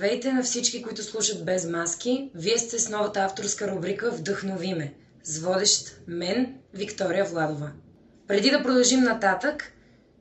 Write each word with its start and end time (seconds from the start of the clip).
Здравейте 0.00 0.32
на 0.32 0.42
всички, 0.42 0.82
които 0.82 1.02
слушат 1.02 1.44
без 1.44 1.64
маски. 1.64 2.30
Вие 2.34 2.58
сте 2.58 2.78
с 2.78 2.88
новата 2.88 3.20
авторска 3.20 3.70
рубрика 3.70 4.10
Вдъхнови 4.10 4.74
ме 4.74 4.94
с 5.24 5.38
водещ 5.38 6.00
мен, 6.06 6.54
Виктория 6.74 7.24
Владова. 7.24 7.70
Преди 8.28 8.50
да 8.50 8.62
продължим 8.62 9.00
нататък, 9.00 9.72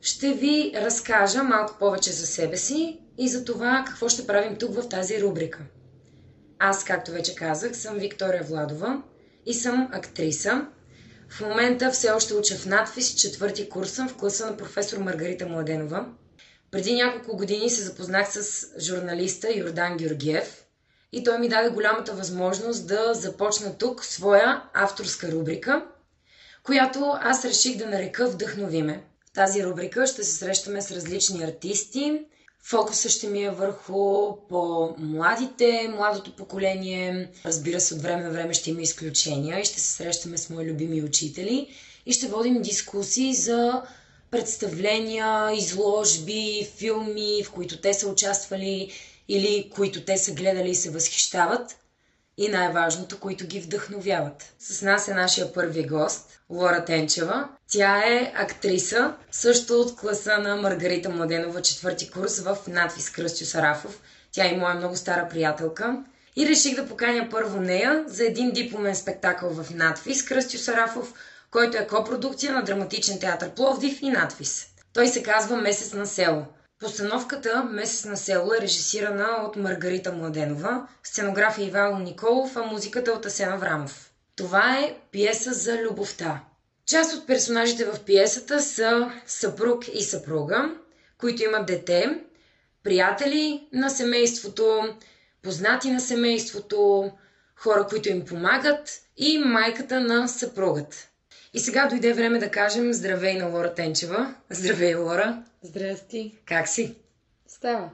ще 0.01 0.33
ви 0.33 0.71
разкажа 0.75 1.43
малко 1.43 1.75
повече 1.79 2.11
за 2.11 2.27
себе 2.27 2.57
си 2.57 2.99
и 3.17 3.27
за 3.27 3.45
това 3.45 3.83
какво 3.87 4.09
ще 4.09 4.27
правим 4.27 4.55
тук 4.55 4.73
в 4.73 4.89
тази 4.89 5.21
рубрика. 5.21 5.59
Аз, 6.59 6.83
както 6.83 7.11
вече 7.11 7.35
казах, 7.35 7.77
съм 7.77 7.97
Виктория 7.97 8.43
Владова 8.43 9.01
и 9.45 9.53
съм 9.53 9.89
актриса. 9.91 10.65
В 11.29 11.41
момента 11.41 11.91
все 11.91 12.11
още 12.11 12.33
уча 12.33 12.55
в 12.55 12.65
надфис, 12.65 13.15
четвърти 13.15 13.69
курс 13.69 13.91
съм 13.91 14.09
в 14.09 14.17
класа 14.17 14.45
на 14.45 14.57
професор 14.57 14.97
Маргарита 14.97 15.45
Младенова– 15.45 16.05
преди 16.71 16.93
няколко 16.93 17.37
години 17.37 17.69
се 17.69 17.81
запознах 17.83 18.33
с 18.33 18.67
журналиста 18.79 19.53
Йордан 19.53 19.97
Георгиев 19.97 20.65
и 21.11 21.23
той 21.23 21.39
ми 21.39 21.49
даде 21.49 21.69
голямата 21.69 22.13
възможност 22.13 22.87
да 22.87 23.13
започна 23.13 23.77
тук 23.77 24.05
своя 24.05 24.63
авторска 24.73 25.31
рубрика, 25.31 25.85
която 26.63 27.13
аз 27.21 27.45
реших 27.45 27.77
да 27.77 27.85
нарека 27.85 28.27
Вдъхновиме. 28.27 29.03
В 29.29 29.31
тази 29.31 29.65
рубрика 29.65 30.07
ще 30.07 30.23
се 30.23 30.37
срещаме 30.37 30.81
с 30.81 30.91
различни 30.91 31.43
артисти. 31.43 32.21
Фокусът 32.63 33.11
ще 33.11 33.27
ми 33.27 33.43
е 33.43 33.51
върху 33.51 34.35
по-младите, 34.49 35.89
младото 35.95 36.35
поколение. 36.35 37.31
Разбира 37.45 37.79
се, 37.79 37.93
от 37.93 38.01
време 38.01 38.23
на 38.23 38.31
време 38.31 38.53
ще 38.53 38.69
има 38.69 38.81
изключения 38.81 39.59
и 39.59 39.65
ще 39.65 39.79
се 39.79 39.91
срещаме 39.91 40.37
с 40.37 40.49
мои 40.49 40.71
любими 40.71 41.03
учители 41.03 41.73
и 42.05 42.13
ще 42.13 42.27
водим 42.27 42.61
дискусии 42.61 43.33
за 43.33 43.81
представления, 44.31 45.51
изложби, 45.55 46.69
филми, 46.77 47.43
в 47.43 47.51
които 47.51 47.81
те 47.81 47.93
са 47.93 48.07
участвали 48.07 48.91
или 49.27 49.71
които 49.75 50.05
те 50.05 50.17
са 50.17 50.31
гледали 50.31 50.69
и 50.69 50.75
се 50.75 50.91
възхищават. 50.91 51.75
И 52.37 52.47
най-важното, 52.47 53.19
които 53.19 53.47
ги 53.47 53.59
вдъхновяват. 53.59 54.53
С 54.59 54.81
нас 54.81 55.07
е 55.07 55.13
нашия 55.13 55.53
първи 55.53 55.87
гост, 55.87 56.39
Лора 56.49 56.85
Тенчева. 56.85 57.49
Тя 57.71 57.97
е 57.97 58.33
актриса, 58.35 59.13
също 59.31 59.81
от 59.81 59.95
класа 59.95 60.37
на 60.37 60.55
Маргарита 60.55 61.09
Младенова, 61.09 61.61
четвърти 61.61 62.09
курс 62.09 62.39
в 62.39 62.57
надвис 62.67 63.09
Кръстю 63.09 63.45
Сарафов. 63.45 64.01
Тя 64.31 64.45
е 64.45 64.57
моя 64.57 64.75
много 64.75 64.95
стара 64.95 65.27
приятелка. 65.29 66.03
И 66.35 66.47
реших 66.47 66.75
да 66.75 66.87
поканя 66.87 67.27
първо 67.31 67.61
нея 67.61 68.03
за 68.07 68.25
един 68.25 68.51
дипломен 68.51 68.95
спектакъл 68.95 69.49
в 69.49 69.69
надвис 69.73 70.25
Кръстю 70.25 70.57
Сарафов– 70.57 71.13
който 71.51 71.77
е 71.77 71.87
копродукция 71.87 72.53
на 72.53 72.63
драматичен 72.63 73.19
театър 73.19 73.49
Пловдив 73.49 74.01
и 74.01 74.09
надвис. 74.09 74.67
Той 74.93 75.07
се 75.07 75.23
казва 75.23 75.57
Месец 75.57 75.93
на 75.93 76.07
село. 76.07 76.45
Постановката 76.79 77.63
Месец 77.63 78.05
на 78.05 78.17
село 78.17 78.53
е 78.53 78.61
режисирана 78.61 79.27
от 79.47 79.55
Маргарита 79.55 80.11
Младенова, 80.11 80.87
сценография 81.03 81.67
Ивайло 81.67 81.99
Николов, 81.99 82.55
а 82.55 82.63
музиката 82.63 83.11
от 83.11 83.25
Асена 83.25 83.57
Врамов. 83.57 84.11
Това 84.35 84.79
е 84.79 84.95
пиеса 85.11 85.53
за 85.53 85.77
любовта. 85.77 86.41
Част 86.85 87.15
от 87.15 87.27
персонажите 87.27 87.85
в 87.85 87.99
пиесата 88.05 88.61
са 88.61 89.11
съпруг 89.25 89.87
и 89.93 90.03
съпруга, 90.03 90.71
които 91.17 91.43
имат 91.43 91.65
дете, 91.65 92.23
приятели 92.83 93.67
на 93.73 93.89
семейството, 93.89 94.95
познати 95.41 95.91
на 95.91 95.99
семейството, 95.99 97.11
хора, 97.55 97.87
които 97.89 98.09
им 98.09 98.25
помагат 98.25 99.01
и 99.17 99.37
майката 99.37 99.99
на 99.99 100.27
съпругът. 100.27 101.09
И 101.53 101.59
сега 101.59 101.87
дойде 101.87 102.13
време 102.13 102.39
да 102.39 102.51
кажем 102.51 102.93
здравей 102.93 103.37
на 103.37 103.47
Лора 103.47 103.73
Тенчева. 103.73 104.35
Здравей, 104.49 104.95
Лора. 104.95 105.43
Здрасти. 105.61 106.37
Как 106.45 106.67
си? 106.67 106.95
Става. 107.47 107.89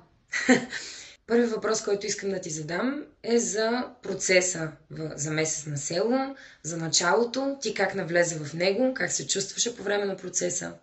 Първият 1.28 1.52
въпрос, 1.52 1.84
който 1.84 2.06
искам 2.06 2.30
да 2.30 2.42
ти 2.42 2.50
задам 2.50 3.06
е 3.24 3.40
за 3.40 3.88
процеса 4.02 4.72
за 5.16 5.32
месец 5.32 5.66
на 5.66 5.78
село, 5.78 6.36
за 6.64 6.78
началото, 6.78 7.58
ти 7.62 7.74
как 7.74 7.96
навлезе 7.96 8.36
в 8.36 8.54
него, 8.54 8.94
как 8.94 9.12
се 9.12 9.28
чувстваше 9.28 9.76
по 9.76 9.84
време 9.84 10.06
на 10.06 10.18
процеса? 10.18 10.74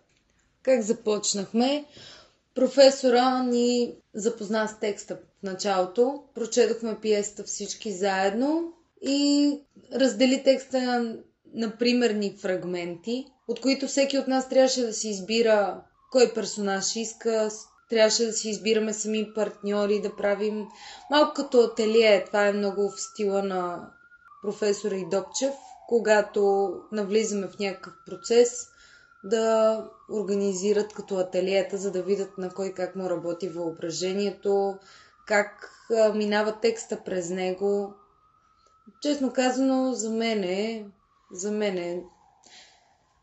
Как 0.63 0.81
започнахме? 0.81 1.85
Професора 2.55 3.43
ни 3.43 3.95
запозна 4.13 4.67
с 4.67 4.79
текста 4.79 5.15
в 5.15 5.43
началото, 5.43 6.23
прочедохме 6.35 6.97
пиесата 7.01 7.43
всички 7.43 7.91
заедно 7.91 8.73
и 9.01 9.51
раздели 9.93 10.43
текста 10.43 11.15
на 11.53 11.77
примерни 11.77 12.37
фрагменти, 12.41 13.25
от 13.47 13.61
които 13.61 13.87
всеки 13.87 14.17
от 14.17 14.27
нас 14.27 14.49
трябваше 14.49 14.81
да 14.81 14.93
си 14.93 15.09
избира 15.09 15.81
кой 16.11 16.33
персонаж 16.33 16.95
иска, 16.95 17.49
трябваше 17.89 18.25
да 18.25 18.33
си 18.33 18.49
избираме 18.49 18.93
сами 18.93 19.33
партньори, 19.33 20.01
да 20.01 20.15
правим 20.15 20.67
малко 21.11 21.33
като 21.35 21.61
ателие. 21.61 22.23
Това 22.25 22.47
е 22.47 22.53
много 22.53 22.89
в 22.89 23.01
стила 23.01 23.43
на 23.43 23.89
професора 24.43 24.95
Идопчев, 24.95 25.53
когато 25.89 26.73
навлизаме 26.91 27.47
в 27.47 27.59
някакъв 27.59 27.93
процес, 28.05 28.67
да 29.23 29.85
организират 30.11 30.93
като 30.93 31.17
ателиета, 31.17 31.77
за 31.77 31.91
да 31.91 32.03
видят 32.03 32.37
на 32.37 32.49
кой 32.49 32.73
как 32.73 32.95
му 32.95 33.09
работи 33.09 33.49
въображението, 33.49 34.77
как 35.27 35.71
минава 36.15 36.59
текста 36.61 37.03
през 37.05 37.29
него. 37.29 37.93
Честно 39.01 39.33
казано, 39.33 39.93
за 39.93 40.09
мен 40.09 40.43
е 40.43 40.85
за 41.33 41.51
мен 41.51 41.77
е... 41.77 42.03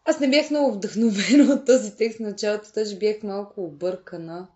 Аз 0.04 0.21
не 0.21 0.31
бях 0.31 0.50
много 0.50 0.72
вдъхновена 0.72 1.53
от 1.54 1.66
този 1.66 1.97
текст 1.97 2.19
в 2.19 2.22
началото, 2.22 2.69
даже 2.75 2.97
бях 2.97 3.22
малко 3.22 3.65
объркана. 3.65 4.48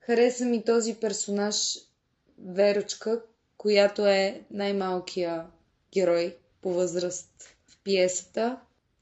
Хареса 0.00 0.44
ми 0.44 0.64
този 0.64 0.94
персонаж 0.94 1.78
Верочка, 2.38 3.22
която 3.56 4.06
е 4.06 4.46
най-малкия 4.50 5.46
герой 5.92 6.36
по 6.62 6.72
възраст 6.72 7.56
в 7.66 7.78
пиесата. 7.84 8.60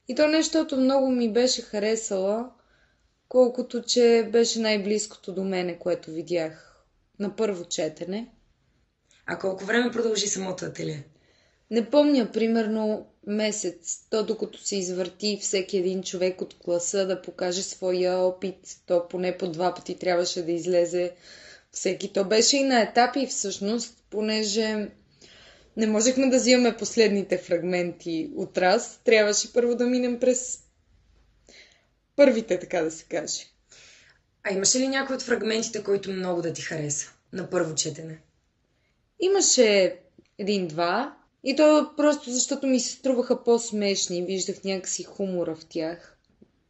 И 0.09 0.15
то 0.15 0.28
нещото 0.28 0.77
много 0.77 1.10
ми 1.10 1.33
беше 1.33 1.62
харесала, 1.62 2.50
колкото 3.28 3.83
че 3.83 4.28
беше 4.33 4.60
най-близкото 4.60 5.34
до 5.34 5.44
мене, 5.44 5.78
което 5.78 6.10
видях 6.10 6.84
на 7.19 7.37
първо 7.37 7.65
четене. 7.65 8.33
А 9.27 9.38
колко 9.38 9.65
време 9.65 9.93
продължи 9.93 10.27
самото 10.27 10.65
ателие? 10.65 11.04
Не 11.71 11.91
помня, 11.91 12.32
примерно 12.32 13.06
месец, 13.27 14.06
то 14.10 14.25
докато 14.25 14.59
се 14.59 14.77
извърти 14.77 15.38
всеки 15.43 15.77
един 15.77 16.03
човек 16.03 16.41
от 16.41 16.59
класа 16.59 17.06
да 17.06 17.22
покаже 17.22 17.62
своя 17.62 18.19
опит, 18.19 18.59
то 18.87 19.09
поне 19.09 19.38
по 19.38 19.50
два 19.50 19.75
пъти 19.75 19.99
трябваше 19.99 20.43
да 20.43 20.53
излезе 20.53 21.12
всеки. 21.72 22.12
То 22.12 22.25
беше 22.25 22.56
и 22.56 22.65
на 22.65 22.82
етапи 22.82 23.27
всъщност, 23.27 24.04
понеже 24.10 24.88
не 25.77 25.87
можехме 25.87 26.28
да 26.28 26.37
взимаме 26.37 26.77
последните 26.77 27.38
фрагменти 27.38 28.31
от 28.37 28.59
раз. 28.59 29.00
Трябваше 29.04 29.53
първо 29.53 29.75
да 29.75 29.87
минем 29.87 30.21
през 30.21 30.59
първите, 32.16 32.60
така 32.60 32.83
да 32.83 32.91
се 32.91 33.04
каже. 33.04 33.44
А 34.43 34.54
имаше 34.54 34.78
ли 34.78 34.88
някой 34.88 35.16
от 35.16 35.22
фрагментите, 35.22 35.84
който 35.84 36.10
много 36.10 36.43
да 36.43 36.53
ти 36.53 36.62
хареса 36.62 37.12
на 37.33 37.50
първо 37.50 37.75
четене? 37.75 38.19
Имаше 39.21 39.98
един-два. 40.38 41.16
И 41.49 41.57
то 41.57 41.91
просто 41.97 42.31
защото 42.31 42.67
ми 42.67 42.81
се 42.81 42.93
струваха 42.93 43.45
по-смешни. 43.45 44.23
Виждах 44.23 44.65
някакси 44.65 45.03
хумора 45.03 45.55
в 45.55 45.67
тях. 45.69 46.17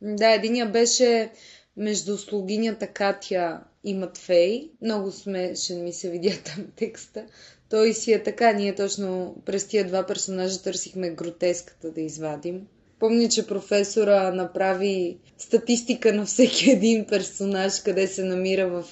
Да, 0.02 0.32
единия 0.32 0.70
беше 0.72 1.30
между 1.76 2.18
слугинята 2.18 2.86
Катя 2.86 3.60
и 3.84 3.94
Матфей. 3.94 4.70
Много 4.82 5.12
смешен 5.12 5.84
ми 5.84 5.92
се 5.92 6.10
видя 6.10 6.32
там 6.44 6.66
текста. 6.76 7.24
Той 7.70 7.92
си 7.92 8.12
е 8.12 8.22
така. 8.22 8.52
Ние 8.52 8.74
точно 8.74 9.36
през 9.44 9.66
тия 9.66 9.86
два 9.86 10.06
персонажа 10.06 10.62
търсихме 10.62 11.10
гротеската 11.10 11.90
да 11.90 12.00
извадим. 12.00 12.66
Помня, 12.98 13.28
че 13.28 13.46
професора 13.46 14.34
направи 14.34 15.18
статистика 15.38 16.12
на 16.12 16.26
всеки 16.26 16.70
един 16.70 17.06
персонаж, 17.06 17.80
къде 17.80 18.06
се 18.06 18.24
намира 18.24 18.68
в 18.68 18.84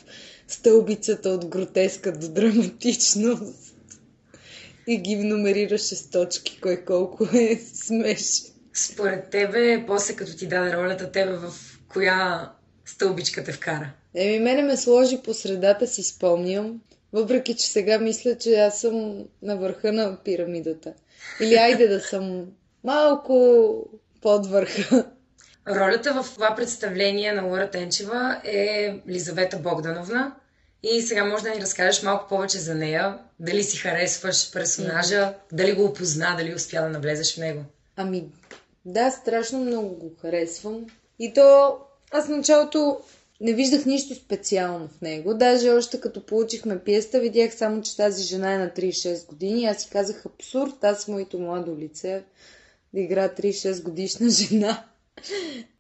стълбицата 0.49 1.29
от 1.31 1.47
гротеска 1.47 2.13
до 2.13 2.29
драматичност 2.29 3.74
и 4.87 4.99
ги 4.99 5.17
номерираше 5.17 5.97
с 5.97 6.11
точки, 6.11 6.61
кой 6.61 6.85
колко 6.85 7.25
е 7.25 7.57
смешен. 7.75 8.51
Според 8.75 9.31
тебе, 9.31 9.85
после 9.87 10.17
като 10.17 10.37
ти 10.37 10.47
даде 10.47 10.77
ролята, 10.77 11.13
тебе 11.13 11.33
в 11.33 11.53
коя 11.89 12.51
стълбичка 12.85 13.45
те 13.45 13.53
вкара? 13.53 13.91
Еми, 14.15 14.39
мене 14.39 14.63
ме 14.63 14.77
сложи 14.77 15.23
по 15.23 15.35
средата, 15.35 15.87
си 15.87 16.03
спомням. 16.03 16.81
Въпреки, 17.13 17.55
че 17.55 17.67
сега 17.67 17.99
мисля, 17.99 18.39
че 18.39 18.55
аз 18.55 18.81
съм 18.81 19.25
на 19.43 19.57
върха 19.57 19.93
на 19.93 20.17
пирамидата. 20.25 20.93
Или 21.41 21.55
айде 21.55 21.89
да 21.89 22.01
съм 22.01 22.47
малко 22.85 23.75
под 24.23 24.47
върха. 24.47 25.05
Ролята 25.69 26.23
в 26.23 26.35
това 26.35 26.55
представление 26.55 27.33
на 27.33 27.43
Лора 27.43 27.71
Тенчева 27.71 28.41
е 28.45 28.95
Лизавета 29.09 29.59
Богдановна, 29.59 30.35
и 30.85 31.03
сега 31.03 31.25
може 31.25 31.43
да 31.43 31.51
ни 31.51 31.61
разкажеш 31.61 32.03
малко 32.03 32.29
повече 32.29 32.59
за 32.59 32.75
нея. 32.75 33.19
Дали 33.41 33.63
си 33.63 33.77
харесваш 33.77 34.53
персонажа, 34.53 35.35
дали 35.53 35.73
го 35.73 35.85
опозна, 35.85 36.35
дали 36.39 36.55
успя 36.55 36.83
да 36.83 36.89
навлезеш 36.89 37.35
в 37.35 37.39
него. 37.39 37.63
Ами, 37.97 38.25
да, 38.85 39.11
страшно 39.11 39.61
много 39.61 39.89
го 39.89 40.13
харесвам. 40.23 40.87
И 41.19 41.33
то, 41.33 41.77
аз 42.11 42.29
началото 42.29 43.01
не 43.41 43.55
виждах 43.55 43.87
нищо 43.87 44.15
специално 44.15 44.89
в 44.89 45.01
него. 45.01 45.35
Даже 45.35 45.71
още 45.71 46.01
като 46.01 46.27
получихме 46.27 46.79
пиеста, 46.79 47.21
видях 47.21 47.55
само, 47.55 47.83
че 47.83 47.97
тази 47.97 48.23
жена 48.23 48.53
е 48.55 48.59
на 48.59 48.71
36 48.71 49.27
години. 49.27 49.67
Аз 49.67 49.83
си 49.83 49.89
казах 49.91 50.27
абсурд, 50.27 50.85
аз 50.85 51.09
моето 51.09 51.39
младо 51.39 51.77
лице 51.79 52.23
да 52.95 53.01
игра 53.01 53.29
36 53.29 53.83
годишна 53.83 54.31
жена. 54.31 54.85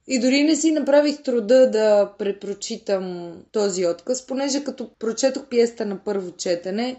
И 0.06 0.20
дори 0.20 0.42
не 0.42 0.56
си 0.56 0.70
направих 0.70 1.22
труда 1.22 1.70
да 1.70 2.12
препрочитам 2.18 3.32
този 3.52 3.86
отказ, 3.86 4.26
понеже 4.26 4.64
като 4.64 4.90
прочетох 4.98 5.46
пиеста 5.46 5.86
на 5.86 6.04
първо 6.04 6.32
четене, 6.32 6.96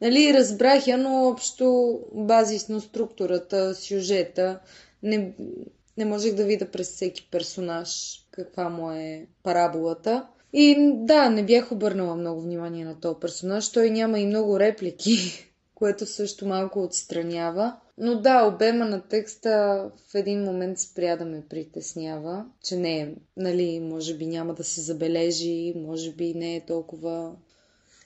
нали, 0.00 0.34
разбрах 0.34 0.86
я, 0.86 0.98
но 0.98 1.28
общо 1.28 1.98
базисно 2.14 2.80
структурата, 2.80 3.74
сюжета, 3.74 4.58
не, 5.02 5.32
не 5.96 6.04
можех 6.04 6.34
да 6.34 6.44
видя 6.44 6.66
през 6.66 6.88
всеки 6.88 7.28
персонаж 7.30 8.20
каква 8.30 8.68
му 8.68 8.90
е 8.90 9.26
параболата. 9.42 10.26
И 10.52 10.92
да, 10.94 11.30
не 11.30 11.44
бях 11.44 11.72
обърнала 11.72 12.16
много 12.16 12.40
внимание 12.40 12.84
на 12.84 13.00
този 13.00 13.20
персонаж. 13.20 13.72
Той 13.72 13.90
няма 13.90 14.18
и 14.18 14.26
много 14.26 14.60
реплики, 14.60 15.47
което 15.78 16.06
също 16.06 16.46
малко 16.46 16.82
отстранява. 16.82 17.76
Но 17.98 18.20
да, 18.20 18.42
обема 18.42 18.84
на 18.84 19.08
текста 19.08 19.50
в 20.10 20.14
един 20.14 20.44
момент 20.44 20.78
спря 20.78 21.16
да 21.16 21.24
ме 21.24 21.42
притеснява, 21.48 22.44
че 22.64 22.76
не 22.76 23.00
е, 23.00 23.14
нали, 23.36 23.80
може 23.80 24.14
би 24.14 24.26
няма 24.26 24.54
да 24.54 24.64
се 24.64 24.80
забележи, 24.80 25.74
може 25.76 26.12
би 26.12 26.34
не 26.34 26.56
е 26.56 26.66
толкова 26.66 27.32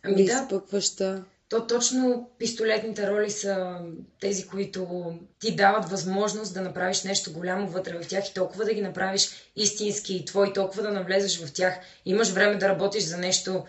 ами 0.03 0.23
изпъкваща. 0.23 1.05
Да. 1.05 1.25
То 1.49 1.67
точно 1.67 2.31
пистолетните 2.39 3.11
роли 3.11 3.31
са 3.31 3.81
тези, 4.21 4.47
които 4.47 5.13
ти 5.41 5.57
дават 5.57 5.91
възможност 5.91 6.55
да 6.55 6.61
направиш 6.61 7.03
нещо 7.03 7.33
голямо 7.33 7.69
вътре 7.69 7.99
в 7.99 8.09
тях 8.09 8.29
и 8.29 8.35
толкова 8.35 8.65
да 8.65 8.75
ги 8.75 8.83
направиш 8.83 9.31
истински 9.57 10.17
и 10.17 10.25
твой, 10.25 10.53
толкова 10.53 10.83
да 10.83 10.91
навлезеш 10.91 11.45
в 11.45 11.53
тях. 11.53 11.75
Имаш 12.05 12.31
време 12.31 12.57
да 12.57 12.69
работиш 12.69 13.05
за 13.05 13.17
нещо, 13.17 13.65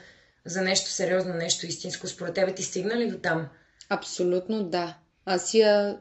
за 0.45 0.61
нещо 0.61 0.89
сериозно, 0.89 1.33
нещо 1.33 1.65
истинско. 1.65 2.07
Според 2.07 2.33
тебе 2.33 2.55
ти 2.55 2.63
стигна 2.63 2.95
ли 2.95 3.11
до 3.11 3.17
там? 3.17 3.47
Абсолютно 3.93 4.63
да. 4.63 4.97
Аз 5.25 5.53
я 5.53 5.99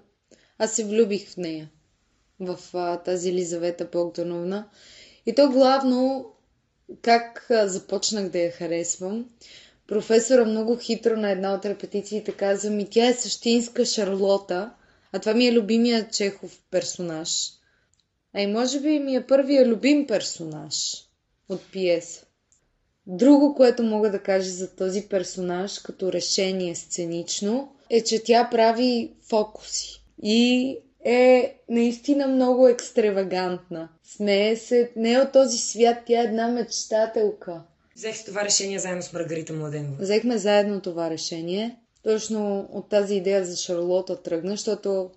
аз 0.59 0.73
се 0.73 0.85
влюбих 0.85 1.29
в 1.29 1.37
нея, 1.37 1.71
в 2.41 2.59
а, 2.75 2.97
тази 3.03 3.29
Елизавета 3.29 3.85
Богдановна. 3.85 4.69
И 5.27 5.35
то 5.35 5.51
главно 5.51 6.27
как 7.03 7.47
а, 7.51 7.69
започнах 7.69 8.29
да 8.29 8.39
я 8.39 8.51
харесвам. 8.51 9.31
Професора 9.87 10.45
много 10.45 10.77
хитро 10.77 11.17
на 11.17 11.31
една 11.31 11.55
от 11.55 11.65
репетициите 11.65 12.33
каза 12.33 12.71
ми, 12.71 12.91
тя 12.91 13.09
е 13.09 13.15
същинска 13.15 13.85
Шарлота, 13.85 14.71
а 15.13 15.19
това 15.19 15.35
ми 15.35 15.47
е 15.47 15.53
любимия 15.53 16.09
Чехов 16.09 16.63
персонаж. 16.71 17.51
А 18.35 18.41
и 18.41 18.47
може 18.47 18.81
би 18.81 18.99
ми 18.99 19.17
е 19.17 19.27
първия 19.27 19.67
любим 19.67 20.07
персонаж 20.07 21.05
от 21.49 21.61
пиеса. 21.73 22.25
Друго, 23.07 23.55
което 23.55 23.83
мога 23.83 24.11
да 24.11 24.23
кажа 24.23 24.51
за 24.51 24.77
този 24.77 25.09
персонаж 25.09 25.79
като 25.79 26.13
решение 26.13 26.75
сценично, 26.75 27.73
е, 27.93 28.05
че 28.05 28.23
тя 28.25 28.49
прави 28.51 29.13
фокуси 29.29 30.05
и 30.23 30.77
е 31.05 31.57
наистина 31.69 32.27
много 32.27 32.69
екстравагантна. 32.69 33.89
Смее 34.05 34.57
се, 34.57 34.91
не 34.97 35.13
е 35.13 35.21
от 35.21 35.33
този 35.33 35.59
свят, 35.59 35.99
тя 36.07 36.21
е 36.21 36.25
една 36.25 36.49
мечтателка. 36.49 37.63
Взех 37.97 38.25
това 38.25 38.45
решение 38.45 38.79
заедно 38.79 39.03
с 39.03 39.13
Маргарита 39.13 39.53
Младенова. 39.53 39.97
Взехме 40.01 40.39
заедно 40.39 40.81
това 40.81 41.11
решение. 41.11 41.77
Точно 42.03 42.69
от 42.73 42.89
тази 42.89 43.15
идея 43.15 43.45
за 43.45 43.57
Шарлота 43.57 44.23
тръгна, 44.23 44.51
защото 44.51 45.11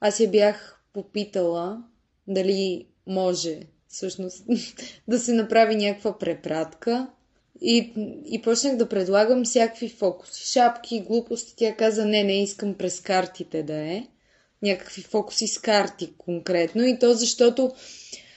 аз 0.00 0.20
я 0.20 0.30
бях 0.30 0.80
попитала 0.92 1.82
дали 2.26 2.86
може 3.06 3.60
всъщност 3.88 4.44
да 5.08 5.18
се 5.18 5.32
направи 5.32 5.76
някаква 5.76 6.18
препратка. 6.18 7.06
И, 7.60 7.92
и 8.26 8.42
почнах 8.42 8.76
да 8.76 8.88
предлагам 8.88 9.44
всякакви 9.44 9.88
фокуси. 9.88 10.52
Шапки, 10.52 11.00
глупости. 11.00 11.54
Тя 11.56 11.74
каза, 11.74 12.04
не, 12.04 12.24
не 12.24 12.42
искам 12.42 12.74
през 12.74 13.00
картите 13.00 13.62
да 13.62 13.76
е 13.76 14.06
някакви 14.62 15.02
фокуси 15.02 15.46
с 15.46 15.58
карти 15.58 16.12
конкретно. 16.18 16.82
И 16.82 16.98
то 16.98 17.14
защото 17.14 17.72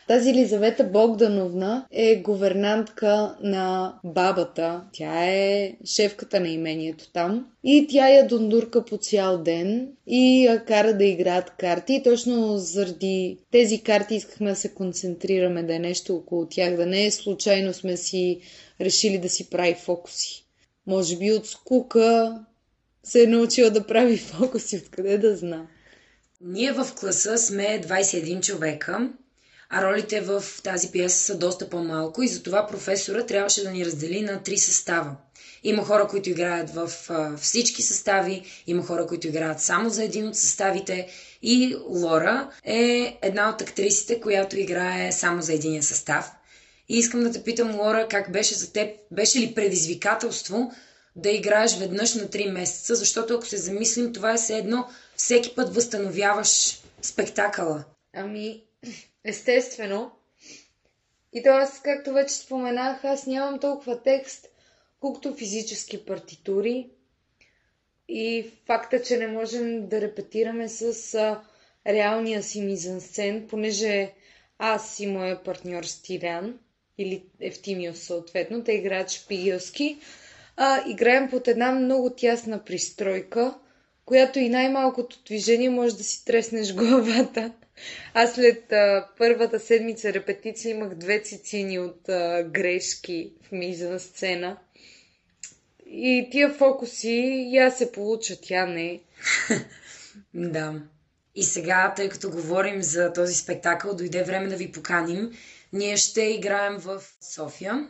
тази 0.09 0.29
Елизавета 0.29 0.83
Богдановна 0.83 1.85
е 1.91 2.15
говернантка 2.15 3.35
на 3.43 3.93
бабата. 4.03 4.83
Тя 4.93 5.25
е 5.25 5.75
шефката 5.85 6.39
на 6.39 6.49
имението 6.49 7.11
там. 7.11 7.47
И 7.63 7.87
тя 7.89 8.09
я 8.09 8.27
дундурка 8.27 8.85
по 8.85 8.97
цял 8.97 9.43
ден 9.43 9.87
и 10.07 10.45
я 10.45 10.65
кара 10.65 10.97
да 10.97 11.05
играят 11.05 11.49
карти. 11.49 11.93
И 11.93 12.03
точно 12.03 12.57
заради 12.57 13.37
тези 13.51 13.81
карти 13.81 14.15
искахме 14.15 14.49
да 14.49 14.55
се 14.55 14.73
концентрираме, 14.73 15.63
да 15.63 15.75
е 15.75 15.79
нещо 15.79 16.15
около 16.15 16.47
тях, 16.49 16.75
да 16.75 16.85
не 16.85 17.05
е 17.05 17.11
случайно 17.11 17.73
сме 17.73 17.97
си 17.97 18.39
решили 18.81 19.17
да 19.17 19.29
си 19.29 19.49
прави 19.49 19.73
фокуси. 19.73 20.45
Може 20.87 21.17
би 21.17 21.31
от 21.31 21.47
скука 21.47 22.39
се 23.03 23.23
е 23.23 23.27
научила 23.27 23.69
да 23.69 23.87
прави 23.87 24.17
фокуси, 24.17 24.77
откъде 24.77 25.17
да 25.17 25.35
знам. 25.35 25.67
Ние 26.41 26.71
в 26.71 26.87
класа 26.99 27.37
сме 27.37 27.81
21 27.81 28.41
човека, 28.41 29.09
а 29.69 29.83
ролите 29.83 30.21
в 30.21 30.43
тази 30.63 30.91
пиеса 30.91 31.23
са 31.23 31.37
доста 31.37 31.69
по-малко 31.69 32.23
и 32.23 32.27
затова 32.27 32.67
професора 32.67 33.25
трябваше 33.25 33.63
да 33.63 33.71
ни 33.71 33.85
раздели 33.85 34.21
на 34.21 34.43
три 34.43 34.57
състава. 34.57 35.15
Има 35.63 35.83
хора, 35.85 36.07
които 36.07 36.29
играят 36.29 36.69
в 36.69 36.91
всички 37.41 37.81
състави, 37.81 38.43
има 38.67 38.83
хора, 38.83 39.07
които 39.07 39.27
играят 39.27 39.61
само 39.61 39.89
за 39.89 40.03
един 40.03 40.27
от 40.27 40.35
съставите 40.35 41.07
и 41.41 41.75
Лора 41.87 42.49
е 42.63 43.17
една 43.21 43.49
от 43.49 43.61
актрисите, 43.61 44.21
която 44.21 44.59
играе 44.59 45.11
само 45.11 45.41
за 45.41 45.53
един 45.53 45.83
състав. 45.83 46.31
И 46.89 46.97
искам 46.97 47.23
да 47.23 47.31
те 47.31 47.43
питам, 47.43 47.79
Лора, 47.79 48.07
как 48.07 48.31
беше 48.31 48.55
за 48.55 48.73
теб? 48.73 48.89
Беше 49.11 49.39
ли 49.39 49.55
предизвикателство 49.55 50.71
да 51.15 51.29
играеш 51.29 51.77
веднъж 51.77 52.13
на 52.13 52.23
3 52.23 52.51
месеца? 52.51 52.95
Защото 52.95 53.33
ако 53.33 53.45
се 53.45 53.57
замислим, 53.57 54.13
това 54.13 54.33
е 54.33 54.37
все 54.37 54.57
едно 54.57 54.87
всеки 55.15 55.55
път 55.55 55.75
възстановяваш 55.75 56.81
спектакъла. 57.01 57.83
Ами, 58.15 58.63
естествено. 59.23 60.11
И 61.33 61.43
то 61.43 61.49
аз, 61.49 61.81
както 61.81 62.13
вече 62.13 62.33
споменах, 62.33 63.03
аз 63.05 63.27
нямам 63.27 63.59
толкова 63.59 64.03
текст, 64.03 64.47
колкото 64.99 65.35
физически 65.35 66.05
партитури. 66.05 66.89
И 68.07 68.51
факта, 68.65 69.01
че 69.01 69.17
не 69.17 69.27
можем 69.27 69.87
да 69.87 70.01
репетираме 70.01 70.69
с 70.69 71.13
а, 71.15 71.41
реалния 71.87 72.43
си 72.43 72.61
мизансцен, 72.61 73.47
понеже 73.49 74.13
аз 74.57 74.99
и 74.99 75.07
моя 75.07 75.43
партньор 75.43 75.83
Стилян, 75.83 76.59
или 76.97 77.23
Евтимиус 77.39 77.99
съответно, 77.99 78.63
те 78.63 78.71
играят 78.71 79.09
шпигелски, 79.09 79.97
а, 80.55 80.89
играем 80.89 81.29
под 81.29 81.47
една 81.47 81.71
много 81.71 82.09
тясна 82.09 82.63
пристройка– 82.65 83.59
която 84.09 84.39
и 84.39 84.49
най-малкото 84.49 85.19
движение 85.25 85.69
може 85.69 85.97
да 85.97 86.03
си 86.03 86.25
треснеш 86.25 86.73
главата. 86.75 87.51
Аз 88.13 88.35
след 88.35 88.71
а, 88.71 89.07
първата 89.17 89.59
седмица 89.59 90.13
репетиция 90.13 90.69
имах 90.71 90.95
две 90.95 91.21
цицини 91.21 91.79
от 91.79 92.09
а, 92.09 92.43
грешки 92.43 93.33
в 93.47 93.51
миза 93.51 93.99
сцена. 93.99 94.57
И 95.85 96.27
тия 96.31 96.49
фокуси, 96.53 97.47
я 97.51 97.71
се 97.71 97.91
получа, 97.91 98.41
тя 98.41 98.65
не. 98.65 98.99
да. 100.33 100.81
И 101.35 101.43
сега, 101.43 101.93
тъй 101.95 102.09
като 102.09 102.31
говорим 102.31 102.83
за 102.83 103.13
този 103.13 103.33
спектакъл, 103.33 103.95
дойде 103.95 104.23
време 104.23 104.47
да 104.47 104.55
ви 104.55 104.71
поканим. 104.71 105.31
Ние 105.73 105.97
ще 105.97 106.21
играем 106.21 106.77
в 106.77 107.01
София 107.21 107.89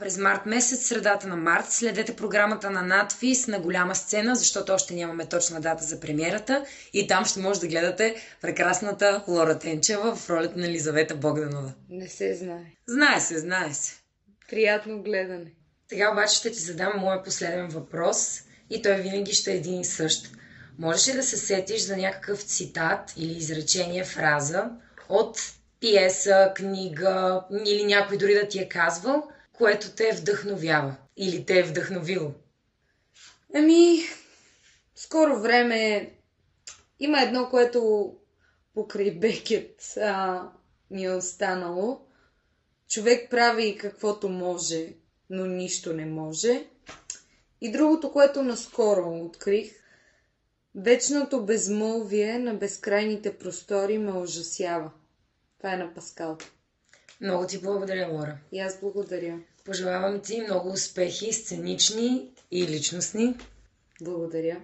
през 0.00 0.18
март 0.18 0.46
месец, 0.46 0.86
средата 0.86 1.28
на 1.28 1.36
март. 1.36 1.70
Следете 1.70 2.16
програмата 2.16 2.70
на 2.70 2.82
Надфис 2.82 3.46
на 3.46 3.60
голяма 3.60 3.94
сцена, 3.94 4.36
защото 4.36 4.72
още 4.72 4.94
нямаме 4.94 5.26
точна 5.26 5.60
дата 5.60 5.84
за 5.84 6.00
премиерата 6.00 6.64
и 6.92 7.06
там 7.06 7.24
ще 7.24 7.40
може 7.40 7.60
да 7.60 7.68
гледате 7.68 8.14
прекрасната 8.40 9.24
Лора 9.28 9.58
Тенчева 9.58 10.16
в 10.16 10.30
ролята 10.30 10.58
на 10.58 10.66
Елизавета 10.66 11.14
Богданова. 11.14 11.72
Не 11.88 12.08
се 12.08 12.34
знае. 12.34 12.64
Знае 12.86 13.20
се, 13.20 13.38
знае 13.38 13.74
се. 13.74 13.92
Приятно 14.50 15.02
гледане. 15.02 15.52
Сега 15.88 16.12
обаче 16.12 16.36
ще 16.36 16.50
ти 16.50 16.58
задам 16.58 16.92
моя 16.96 17.22
последен 17.22 17.68
въпрос 17.68 18.40
и 18.70 18.82
той 18.82 18.94
винаги 18.94 19.32
ще 19.32 19.52
е 19.52 19.56
един 19.56 19.80
и 19.80 19.84
същ. 19.84 20.30
Можеш 20.78 21.08
ли 21.08 21.12
да 21.12 21.22
се 21.22 21.36
сетиш 21.36 21.80
за 21.80 21.96
някакъв 21.96 22.42
цитат 22.42 23.12
или 23.16 23.32
изречение, 23.32 24.04
фраза 24.04 24.70
от 25.08 25.38
пиеса, 25.80 26.52
книга 26.54 27.44
или 27.66 27.84
някой 27.84 28.18
дори 28.18 28.34
да 28.34 28.48
ти 28.48 28.58
е 28.58 28.68
казвал– 28.68 29.28
което 29.60 29.94
те 29.94 30.12
вдъхновява 30.12 30.96
или 31.16 31.46
те 31.46 31.58
е 31.58 31.62
вдъхновило? 31.62 32.32
Ами, 33.54 33.98
скоро 34.94 35.40
време 35.40 36.10
има 37.00 37.22
едно, 37.22 37.48
което 37.48 38.12
покрай 38.74 39.10
Бекет 39.10 39.96
а, 39.96 40.42
ми 40.90 41.04
е 41.04 41.10
останало. 41.10 42.00
Човек 42.88 43.30
прави 43.30 43.76
каквото 43.76 44.28
може, 44.28 44.94
но 45.30 45.46
нищо 45.46 45.92
не 45.92 46.06
може. 46.06 46.66
И 47.60 47.72
другото, 47.72 48.12
което 48.12 48.42
наскоро 48.42 49.24
открих, 49.24 49.72
вечното 50.74 51.44
безмълвие 51.44 52.38
на 52.38 52.54
безкрайните 52.54 53.38
простори 53.38 53.98
ме 53.98 54.12
ужасява. 54.12 54.90
Това 55.58 55.72
е 55.72 55.76
на 55.76 55.94
Паскал. 55.94 56.38
Много 57.20 57.46
ти 57.46 57.58
благодаря, 57.58 58.08
Лора. 58.08 58.38
И 58.52 58.60
аз 58.60 58.80
благодаря. 58.80 59.38
Пожелавам 59.64 60.20
ти 60.20 60.40
много 60.40 60.68
успехи, 60.68 61.32
сценични 61.32 62.28
и 62.50 62.66
личностни. 62.66 63.34
Благодаря. 64.00 64.60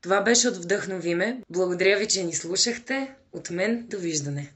Това 0.00 0.20
беше 0.20 0.48
от 0.48 0.56
Вдъхновиме. 0.56 1.42
Благодаря 1.50 1.98
ви, 1.98 2.08
че 2.08 2.24
ни 2.24 2.34
слушахте. 2.34 3.14
От 3.32 3.50
мен 3.50 3.86
довиждане. 3.86 4.52